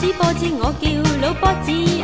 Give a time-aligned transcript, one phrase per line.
[0.00, 0.88] 子波子，我叫
[1.20, 1.99] 老波子。